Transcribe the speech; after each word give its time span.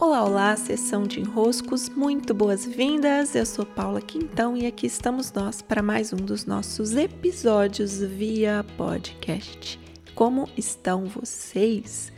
Olá, 0.00 0.24
olá, 0.24 0.56
sessão 0.56 1.02
de 1.02 1.20
enroscos, 1.20 1.90
muito 1.90 2.32
boas-vindas. 2.32 3.34
Eu 3.34 3.44
sou 3.44 3.66
Paula 3.66 4.00
Quintão 4.00 4.56
e 4.56 4.64
aqui 4.64 4.86
estamos 4.86 5.30
nós 5.30 5.60
para 5.60 5.82
mais 5.82 6.10
um 6.10 6.16
dos 6.16 6.46
nossos 6.46 6.96
episódios 6.96 8.00
via 8.00 8.64
podcast. 8.78 9.78
Como 10.14 10.48
estão 10.56 11.04
vocês? 11.04 12.10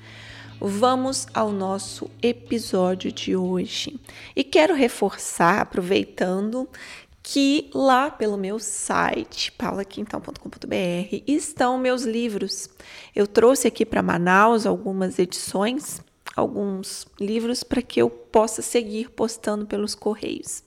Vamos 0.59 1.27
ao 1.35 1.53
nosso 1.53 2.11
episódio 2.23 3.13
de 3.13 3.37
hoje. 3.37 4.01
E 4.35 4.43
quero 4.43 4.75
reforçar, 4.75 5.61
aproveitando, 5.61 6.67
que 7.23 7.71
lá 7.75 8.11
pelo 8.11 8.39
meu 8.39 8.59
site, 8.59 9.53
paulaquintão.com.br, 9.53 11.23
estão 11.27 11.77
meus 11.77 12.05
livros. 12.05 12.71
Eu 13.15 13.27
trouxe 13.27 13.69
aqui 13.69 13.85
para 13.85 14.03
Manaus 14.03 14.65
algumas 14.65 15.19
edições, 15.19 16.01
alguns 16.35 17.07
livros 17.21 17.63
para 17.63 17.83
que 17.83 18.01
eu 18.01 18.09
possa 18.09 18.63
seguir 18.63 19.11
postando 19.11 19.67
pelos 19.67 19.95
correios. 19.95 20.65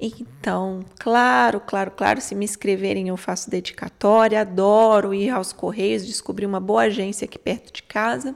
Então, 0.00 0.80
claro, 0.98 1.60
claro, 1.60 1.90
claro, 1.90 2.22
se 2.22 2.34
me 2.34 2.46
inscreverem 2.46 3.08
eu 3.08 3.18
faço 3.18 3.50
dedicatória, 3.50 4.40
adoro 4.40 5.12
ir 5.12 5.28
aos 5.28 5.52
correios, 5.52 6.06
descobrir 6.06 6.46
uma 6.46 6.58
boa 6.58 6.84
agência 6.84 7.26
aqui 7.26 7.38
perto 7.38 7.70
de 7.70 7.82
casa. 7.82 8.34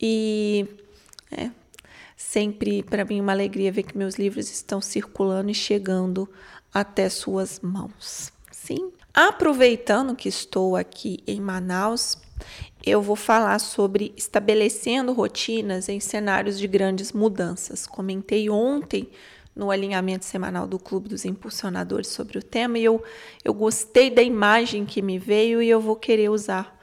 E 0.00 0.66
é 1.30 1.50
sempre 2.16 2.82
para 2.82 3.04
mim 3.04 3.20
uma 3.20 3.32
alegria 3.32 3.72
ver 3.72 3.82
que 3.84 3.96
meus 3.96 4.16
livros 4.16 4.50
estão 4.50 4.80
circulando 4.80 5.50
e 5.50 5.54
chegando 5.54 6.28
até 6.72 7.08
suas 7.08 7.60
mãos. 7.60 8.32
Sim. 8.50 8.92
Aproveitando 9.12 10.16
que 10.16 10.28
estou 10.28 10.74
aqui 10.74 11.22
em 11.26 11.40
Manaus, 11.40 12.18
eu 12.84 13.00
vou 13.00 13.14
falar 13.14 13.58
sobre 13.60 14.12
estabelecendo 14.16 15.12
rotinas 15.12 15.88
em 15.88 16.00
cenários 16.00 16.58
de 16.58 16.66
grandes 16.66 17.12
mudanças. 17.12 17.86
Comentei 17.86 18.50
ontem 18.50 19.08
no 19.54 19.70
alinhamento 19.70 20.24
semanal 20.24 20.66
do 20.66 20.78
Clube 20.78 21.08
dos 21.08 21.24
Impulsionadores 21.24 22.08
sobre 22.08 22.38
o 22.38 22.42
tema 22.42 22.76
e 22.78 22.84
eu, 22.84 23.02
eu 23.44 23.54
gostei 23.54 24.10
da 24.10 24.22
imagem 24.22 24.84
que 24.84 25.00
me 25.00 25.18
veio 25.18 25.62
e 25.62 25.68
eu 25.68 25.80
vou 25.80 25.94
querer 25.94 26.28
usar 26.28 26.76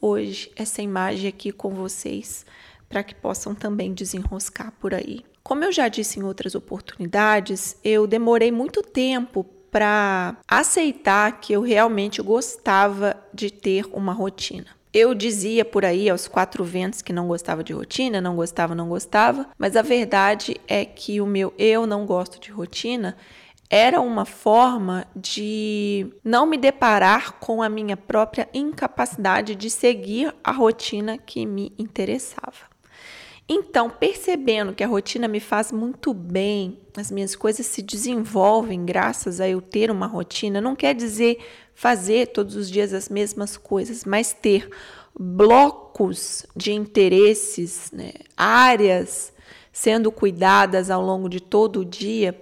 hoje 0.00 0.50
essa 0.56 0.82
imagem 0.82 1.28
aqui 1.28 1.52
com 1.52 1.70
vocês 1.70 2.44
para 2.88 3.02
que 3.02 3.14
possam 3.14 3.54
também 3.54 3.92
desenroscar 3.92 4.72
por 4.80 4.94
aí. 4.94 5.24
Como 5.42 5.64
eu 5.64 5.72
já 5.72 5.88
disse 5.88 6.18
em 6.18 6.22
outras 6.22 6.54
oportunidades, 6.54 7.76
eu 7.84 8.06
demorei 8.06 8.52
muito 8.52 8.82
tempo 8.82 9.44
para 9.70 10.36
aceitar 10.46 11.40
que 11.40 11.52
eu 11.52 11.60
realmente 11.60 12.22
gostava 12.22 13.16
de 13.32 13.50
ter 13.50 13.86
uma 13.92 14.12
rotina. 14.12 14.66
Eu 14.92 15.14
dizia 15.14 15.64
por 15.64 15.84
aí 15.84 16.08
aos 16.08 16.26
quatro 16.26 16.64
ventos 16.64 17.02
que 17.02 17.12
não 17.12 17.28
gostava 17.28 17.62
de 17.62 17.74
rotina, 17.74 18.20
não 18.20 18.34
gostava, 18.34 18.74
não 18.74 18.88
gostava, 18.88 19.46
mas 19.58 19.76
a 19.76 19.82
verdade 19.82 20.56
é 20.66 20.84
que 20.84 21.20
o 21.20 21.26
meu 21.26 21.52
eu 21.58 21.86
não 21.86 22.06
gosto 22.06 22.40
de 22.40 22.50
rotina 22.50 23.14
era 23.70 24.00
uma 24.00 24.24
forma 24.24 25.06
de 25.14 26.06
não 26.24 26.46
me 26.46 26.56
deparar 26.56 27.32
com 27.34 27.62
a 27.62 27.68
minha 27.68 27.96
própria 27.96 28.48
incapacidade 28.54 29.54
de 29.54 29.68
seguir 29.68 30.34
a 30.42 30.52
rotina 30.52 31.18
que 31.18 31.44
me 31.44 31.72
interessava. 31.78 32.68
Então, 33.50 33.88
percebendo 33.88 34.74
que 34.74 34.84
a 34.84 34.86
rotina 34.86 35.26
me 35.26 35.40
faz 35.40 35.72
muito 35.72 36.12
bem, 36.12 36.78
as 36.96 37.10
minhas 37.10 37.34
coisas 37.34 37.64
se 37.64 37.80
desenvolvem 37.80 38.84
graças 38.84 39.40
a 39.40 39.48
eu 39.48 39.62
ter 39.62 39.90
uma 39.90 40.06
rotina, 40.06 40.60
não 40.60 40.76
quer 40.76 40.94
dizer 40.94 41.38
fazer 41.74 42.28
todos 42.28 42.56
os 42.56 42.70
dias 42.70 42.92
as 42.92 43.08
mesmas 43.08 43.56
coisas, 43.56 44.04
mas 44.04 44.34
ter 44.34 44.68
blocos 45.18 46.44
de 46.54 46.72
interesses, 46.72 47.90
né, 47.90 48.12
áreas 48.36 49.32
sendo 49.72 50.10
cuidadas 50.10 50.90
ao 50.90 51.00
longo 51.00 51.28
de 51.28 51.40
todo 51.40 51.80
o 51.80 51.84
dia, 51.84 52.38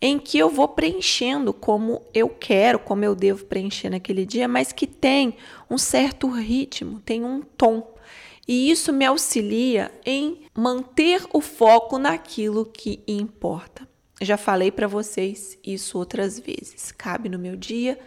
em 0.00 0.18
que 0.18 0.38
eu 0.38 0.48
vou 0.48 0.68
preenchendo 0.68 1.52
como 1.52 2.02
eu 2.14 2.28
quero, 2.28 2.78
como 2.78 3.04
eu 3.04 3.14
devo 3.14 3.44
preencher 3.44 3.90
naquele 3.90 4.24
dia, 4.24 4.46
mas 4.46 4.72
que 4.72 4.86
tem 4.86 5.36
um 5.68 5.76
certo 5.76 6.28
ritmo, 6.28 7.00
tem 7.00 7.24
um 7.24 7.42
tom. 7.42 7.94
E 8.46 8.70
isso 8.70 8.92
me 8.92 9.04
auxilia 9.04 9.92
em 10.06 10.46
manter 10.54 11.22
o 11.32 11.40
foco 11.40 11.98
naquilo 11.98 12.64
que 12.64 13.02
importa. 13.06 13.86
Já 14.20 14.36
falei 14.36 14.70
para 14.70 14.86
vocês 14.86 15.58
isso 15.64 15.98
outras 15.98 16.38
vezes. 16.38 16.90
Cabe 16.90 17.28
no 17.28 17.38
meu 17.38 17.54
dia, 17.56 17.98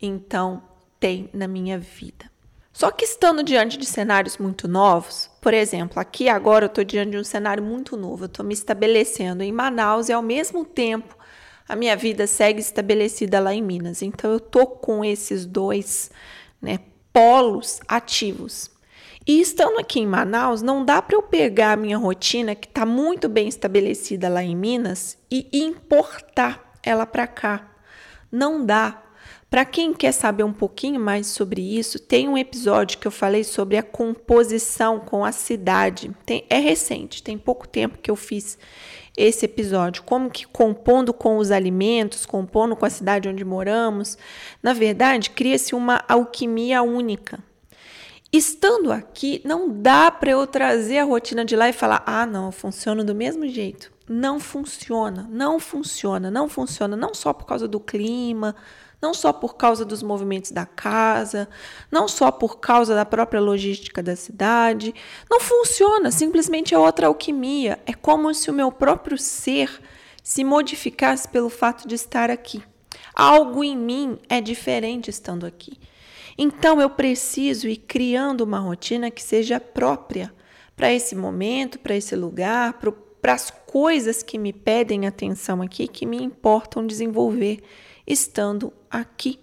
então 0.00 0.62
tem 1.00 1.28
na 1.32 1.48
minha 1.48 1.78
vida. 1.78 2.30
Só 2.72 2.92
que 2.92 3.04
estando 3.04 3.42
diante 3.42 3.76
de 3.76 3.84
cenários 3.84 4.38
muito 4.38 4.68
novos, 4.68 5.28
por 5.40 5.52
exemplo, 5.52 5.98
aqui 5.98 6.28
agora 6.28 6.66
eu 6.66 6.68
estou 6.68 6.84
diante 6.84 7.10
de 7.10 7.18
um 7.18 7.24
cenário 7.24 7.60
muito 7.60 7.96
novo, 7.96 8.22
eu 8.22 8.26
estou 8.28 8.46
me 8.46 8.54
estabelecendo 8.54 9.42
em 9.42 9.50
Manaus 9.50 10.08
e 10.08 10.12
ao 10.12 10.22
mesmo 10.22 10.64
tempo 10.64 11.17
a 11.68 11.76
minha 11.76 11.94
vida 11.94 12.26
segue 12.26 12.60
estabelecida 12.60 13.38
lá 13.38 13.52
em 13.52 13.62
Minas. 13.62 14.00
Então 14.00 14.30
eu 14.30 14.38
estou 14.38 14.66
com 14.66 15.04
esses 15.04 15.44
dois 15.44 16.10
né, 16.62 16.78
polos 17.12 17.80
ativos. 17.86 18.70
E 19.26 19.42
estando 19.42 19.78
aqui 19.78 20.00
em 20.00 20.06
Manaus, 20.06 20.62
não 20.62 20.82
dá 20.82 21.02
para 21.02 21.14
eu 21.14 21.22
pegar 21.22 21.72
a 21.72 21.76
minha 21.76 21.98
rotina, 21.98 22.54
que 22.54 22.66
está 22.66 22.86
muito 22.86 23.28
bem 23.28 23.46
estabelecida 23.46 24.26
lá 24.26 24.42
em 24.42 24.56
Minas, 24.56 25.18
e 25.30 25.46
importar 25.52 26.72
ela 26.82 27.04
para 27.04 27.26
cá. 27.26 27.70
Não 28.32 28.64
dá. 28.64 29.02
Para 29.50 29.66
quem 29.66 29.92
quer 29.92 30.12
saber 30.12 30.44
um 30.44 30.52
pouquinho 30.52 30.98
mais 30.98 31.26
sobre 31.26 31.60
isso, 31.60 31.98
tem 31.98 32.26
um 32.26 32.38
episódio 32.38 32.98
que 32.98 33.06
eu 33.06 33.12
falei 33.12 33.44
sobre 33.44 33.76
a 33.76 33.82
composição 33.82 34.98
com 35.00 35.22
a 35.22 35.32
cidade. 35.32 36.10
Tem, 36.24 36.46
é 36.48 36.58
recente, 36.58 37.22
tem 37.22 37.36
pouco 37.36 37.68
tempo 37.68 37.98
que 37.98 38.10
eu 38.10 38.16
fiz 38.16 38.58
esse 39.18 39.44
episódio. 39.44 40.02
Como 40.04 40.30
que 40.30 40.46
compondo 40.46 41.12
com 41.12 41.36
os 41.36 41.50
alimentos, 41.50 42.24
compondo 42.24 42.76
com 42.76 42.86
a 42.86 42.90
cidade 42.90 43.28
onde 43.28 43.44
moramos, 43.44 44.16
na 44.62 44.72
verdade, 44.72 45.30
cria-se 45.30 45.74
uma 45.74 46.04
alquimia 46.08 46.82
única. 46.82 47.38
Estando 48.32 48.92
aqui, 48.92 49.40
não 49.44 49.68
dá 49.68 50.10
para 50.10 50.30
eu 50.30 50.46
trazer 50.46 50.98
a 50.98 51.04
rotina 51.04 51.44
de 51.44 51.56
lá 51.56 51.68
e 51.68 51.72
falar: 51.72 52.02
ah, 52.06 52.24
não, 52.24 52.46
eu 52.46 52.52
funciono 52.52 53.02
do 53.02 53.14
mesmo 53.14 53.46
jeito. 53.48 53.90
Não 54.08 54.38
funciona, 54.38 55.26
não 55.30 55.58
funciona, 55.58 56.30
não 56.30 56.48
funciona, 56.48 56.96
não 56.96 57.12
só 57.12 57.32
por 57.32 57.46
causa 57.46 57.66
do 57.66 57.80
clima, 57.80 58.54
não 59.00 59.14
só 59.14 59.32
por 59.32 59.56
causa 59.56 59.84
dos 59.84 60.02
movimentos 60.02 60.50
da 60.50 60.66
casa, 60.66 61.48
não 61.90 62.08
só 62.08 62.30
por 62.30 62.58
causa 62.58 62.94
da 62.94 63.04
própria 63.04 63.40
logística 63.40 64.02
da 64.02 64.16
cidade. 64.16 64.94
Não 65.30 65.40
funciona, 65.40 66.10
simplesmente 66.10 66.74
é 66.74 66.78
outra 66.78 67.06
alquimia. 67.06 67.78
É 67.86 67.92
como 67.92 68.32
se 68.34 68.50
o 68.50 68.54
meu 68.54 68.72
próprio 68.72 69.16
ser 69.16 69.80
se 70.22 70.42
modificasse 70.42 71.28
pelo 71.28 71.48
fato 71.48 71.86
de 71.86 71.94
estar 71.94 72.30
aqui. 72.30 72.62
Algo 73.14 73.62
em 73.62 73.76
mim 73.76 74.18
é 74.28 74.40
diferente 74.40 75.10
estando 75.10 75.46
aqui. 75.46 75.78
Então 76.36 76.80
eu 76.80 76.90
preciso 76.90 77.68
ir 77.68 77.78
criando 77.78 78.42
uma 78.42 78.58
rotina 78.58 79.10
que 79.10 79.22
seja 79.22 79.58
própria 79.58 80.32
para 80.76 80.92
esse 80.92 81.16
momento, 81.16 81.78
para 81.78 81.96
esse 81.96 82.14
lugar, 82.14 82.78
para 83.20 83.32
as 83.32 83.50
coisas 83.50 84.22
que 84.22 84.38
me 84.38 84.52
pedem 84.52 85.06
atenção 85.06 85.60
aqui, 85.60 85.88
que 85.88 86.06
me 86.06 86.22
importam 86.22 86.86
desenvolver 86.86 87.60
estando 88.08 88.72
aqui. 88.90 89.38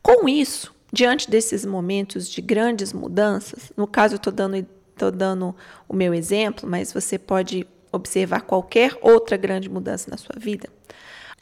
Com 0.00 0.28
isso, 0.28 0.74
diante 0.92 1.28
desses 1.28 1.64
momentos 1.64 2.28
de 2.28 2.40
grandes 2.40 2.92
mudanças, 2.92 3.72
no 3.76 3.86
caso 3.86 4.14
eu 4.14 4.18
estou 4.18 4.32
dando, 4.32 4.66
tô 4.96 5.10
dando 5.10 5.54
o 5.88 5.94
meu 5.94 6.14
exemplo, 6.14 6.68
mas 6.68 6.92
você 6.92 7.18
pode 7.18 7.66
observar 7.92 8.42
qualquer 8.42 8.96
outra 9.02 9.36
grande 9.36 9.68
mudança 9.68 10.10
na 10.10 10.16
sua 10.16 10.36
vida. 10.38 10.68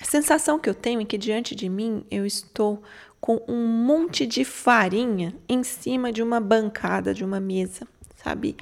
A 0.00 0.04
sensação 0.04 0.58
que 0.58 0.68
eu 0.68 0.74
tenho 0.74 1.00
é 1.00 1.04
que 1.04 1.18
diante 1.18 1.54
de 1.54 1.68
mim 1.68 2.04
eu 2.10 2.26
estou 2.26 2.82
com 3.20 3.40
um 3.48 3.66
monte 3.66 4.26
de 4.26 4.44
farinha 4.44 5.34
em 5.48 5.62
cima 5.62 6.12
de 6.12 6.22
uma 6.22 6.40
bancada, 6.40 7.14
de 7.14 7.24
uma 7.24 7.40
mesa, 7.40 7.86
sabe? 8.16 8.56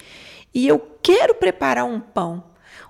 E 0.55 0.69
eu 0.69 0.79
quero 1.03 1.35
preparar 1.35 1.85
um 1.85 1.99
pão. 1.99 2.45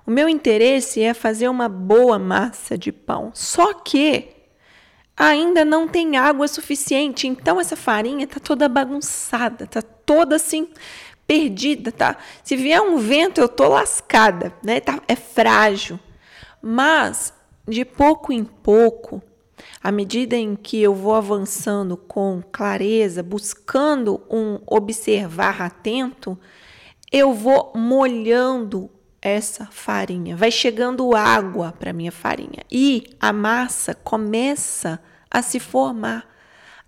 O 0.05 0.11
meu 0.11 0.27
interesse 0.27 1.01
é 1.01 1.13
fazer 1.13 1.47
uma 1.47 1.69
boa 1.69 2.19
massa 2.19 2.77
de 2.77 2.91
pão. 2.91 3.31
Só 3.33 3.73
que 3.73 4.32
ainda 5.15 5.63
não 5.63 5.87
tem 5.87 6.17
água 6.17 6.47
suficiente, 6.47 7.27
então 7.27 7.59
essa 7.59 7.75
farinha 7.75 8.27
tá 8.27 8.39
toda 8.39 8.67
bagunçada, 8.67 9.67
tá 9.67 9.81
toda 9.81 10.35
assim 10.35 10.67
perdida, 11.27 11.91
tá? 11.91 12.17
Se 12.43 12.55
vier 12.55 12.81
um 12.81 12.97
vento, 12.97 13.39
eu 13.39 13.47
tô 13.47 13.67
lascada, 13.67 14.53
né? 14.63 14.79
Tá, 14.79 15.01
é 15.07 15.15
frágil. 15.15 15.99
Mas 16.61 17.33
de 17.67 17.85
pouco 17.85 18.31
em 18.33 18.43
pouco, 18.43 19.21
à 19.81 19.91
medida 19.91 20.35
em 20.35 20.55
que 20.55 20.81
eu 20.81 20.93
vou 20.93 21.15
avançando 21.15 21.95
com 21.95 22.41
clareza, 22.51 23.23
buscando 23.23 24.21
um 24.29 24.59
observar 24.65 25.61
atento, 25.61 26.37
eu 27.11 27.33
vou 27.33 27.71
molhando 27.75 28.89
essa 29.23 29.65
farinha, 29.67 30.35
vai 30.35 30.51
chegando 30.51 31.15
água 31.15 31.71
para 31.71 31.93
minha 31.93 32.11
farinha 32.11 32.61
e 32.69 33.15
a 33.21 33.31
massa 33.31 33.95
começa 33.95 34.99
a 35.31 35.41
se 35.41 35.61
formar 35.61 36.27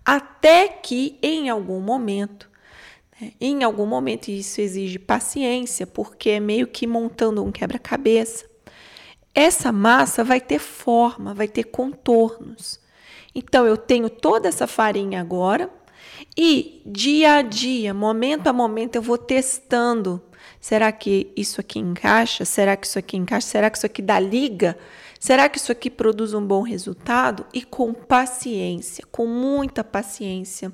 até 0.04 0.68
que 0.68 1.18
em 1.22 1.48
algum 1.48 1.80
momento, 1.80 2.48
né, 3.18 3.32
em 3.40 3.64
algum 3.64 3.86
momento 3.86 4.28
isso 4.28 4.60
exige 4.60 4.98
paciência, 4.98 5.86
porque 5.86 6.28
é 6.28 6.40
meio 6.40 6.66
que 6.66 6.86
montando 6.86 7.42
um 7.42 7.50
quebra-cabeça. 7.50 8.44
Essa 9.34 9.72
massa 9.72 10.22
vai 10.22 10.40
ter 10.40 10.58
forma, 10.58 11.32
vai 11.32 11.48
ter 11.48 11.64
contornos. 11.64 12.78
Então 13.34 13.66
eu 13.66 13.78
tenho 13.78 14.10
toda 14.10 14.48
essa 14.48 14.66
farinha 14.66 15.22
agora 15.22 15.70
e 16.36 16.82
dia 16.84 17.36
a 17.36 17.42
dia, 17.42 17.94
momento 17.94 18.46
a 18.46 18.52
momento 18.52 18.96
eu 18.96 19.02
vou 19.02 19.18
testando 19.18 20.22
Será 20.60 20.90
que 20.92 21.32
isso 21.36 21.60
aqui 21.60 21.78
encaixa? 21.78 22.44
Será 22.44 22.76
que 22.76 22.86
isso 22.86 22.98
aqui 22.98 23.16
encaixa? 23.16 23.46
Será 23.46 23.70
que 23.70 23.76
isso 23.76 23.86
aqui 23.86 24.02
dá 24.02 24.18
liga? 24.18 24.76
Será 25.18 25.48
que 25.48 25.58
isso 25.58 25.72
aqui 25.72 25.90
produz 25.90 26.34
um 26.34 26.44
bom 26.44 26.62
resultado? 26.62 27.46
E 27.52 27.62
com 27.62 27.92
paciência, 27.92 29.04
com 29.10 29.26
muita 29.26 29.82
paciência, 29.82 30.72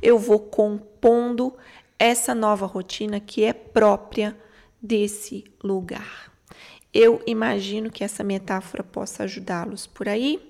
eu 0.00 0.18
vou 0.18 0.38
compondo 0.38 1.54
essa 1.98 2.34
nova 2.34 2.66
rotina 2.66 3.20
que 3.20 3.44
é 3.44 3.52
própria 3.52 4.36
desse 4.80 5.44
lugar. 5.62 6.32
Eu 6.92 7.22
imagino 7.26 7.90
que 7.90 8.04
essa 8.04 8.22
metáfora 8.22 8.84
possa 8.84 9.24
ajudá-los 9.24 9.86
por 9.86 10.08
aí. 10.08 10.40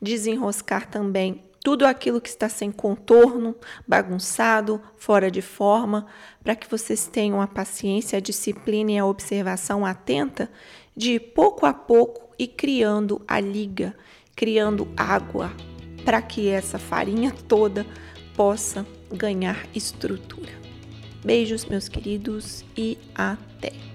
Desenroscar 0.00 0.88
também 0.88 1.42
tudo 1.62 1.86
aquilo 1.86 2.20
que 2.20 2.28
está 2.28 2.48
sem 2.48 2.72
contorno, 2.72 3.54
bagunçado, 3.86 4.80
fora 4.96 5.30
de 5.30 5.40
forma, 5.40 6.06
para 6.42 6.56
que 6.56 6.68
vocês 6.68 7.06
tenham 7.06 7.40
a 7.40 7.46
paciência, 7.46 8.18
a 8.18 8.20
disciplina 8.20 8.92
e 8.92 8.98
a 8.98 9.06
observação 9.06 9.86
atenta 9.86 10.50
de 10.96 11.20
pouco 11.20 11.64
a 11.64 11.72
pouco 11.72 12.34
e 12.38 12.48
criando 12.48 13.22
a 13.28 13.38
liga, 13.38 13.94
criando 14.34 14.92
água, 14.96 15.52
para 16.04 16.20
que 16.20 16.48
essa 16.48 16.78
farinha 16.78 17.32
toda 17.46 17.86
possa 18.34 18.84
ganhar 19.12 19.64
estrutura. 19.72 20.50
Beijos, 21.24 21.64
meus 21.66 21.88
queridos, 21.88 22.64
e 22.76 22.98
até! 23.14 23.91